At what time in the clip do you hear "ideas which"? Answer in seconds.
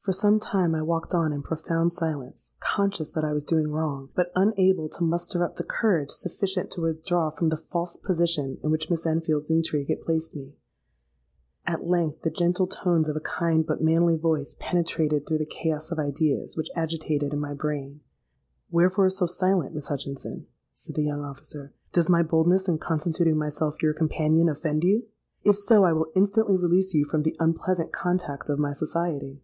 15.98-16.70